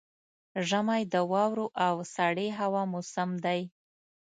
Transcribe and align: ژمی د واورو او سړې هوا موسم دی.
ژمی 0.67 1.01
د 1.13 1.15
واورو 1.31 1.67
او 1.85 1.95
سړې 2.15 2.47
هوا 2.59 2.81
موسم 2.93 3.29
دی. 3.45 3.61